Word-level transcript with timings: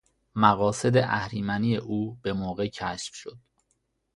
مقاصد 0.35 0.97
اهریمنی 0.97 1.77
او 1.77 2.15
بهموقع 2.21 2.67
کشف 2.67 3.15
شد. 3.15 3.37